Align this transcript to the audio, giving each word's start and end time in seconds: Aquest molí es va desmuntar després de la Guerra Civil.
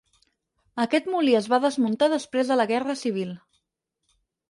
Aquest 0.85 1.09
molí 1.17 1.35
es 1.41 1.51
va 1.53 1.61
desmuntar 1.67 2.09
després 2.17 2.53
de 2.53 2.61
la 2.61 2.69
Guerra 2.75 2.99
Civil. 3.07 3.39